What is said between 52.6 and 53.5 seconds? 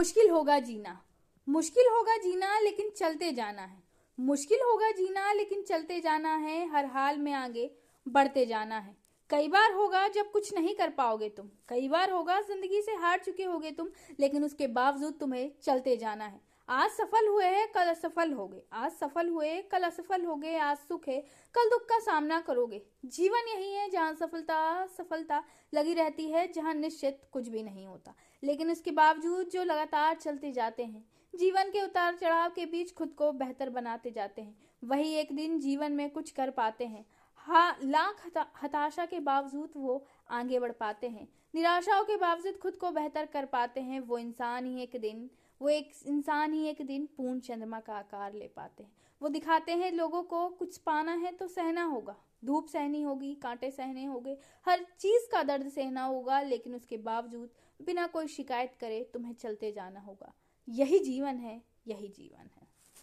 सहनी होगी,